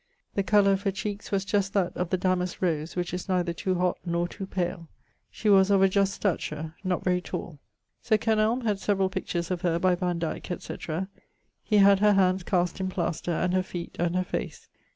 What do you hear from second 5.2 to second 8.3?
She was of a just stature, not very tall. Sir